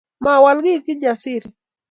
Mowol 0.23 0.57
kiy 0.65 0.79
Kijasiri 0.85 1.47